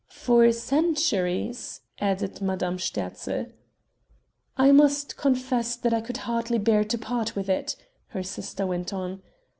[0.07, 3.51] "For centuries," added Madame Sterzl.
[4.57, 7.75] "I must confess that I could hardly bear to part with it,"
[8.07, 9.21] her sister went on.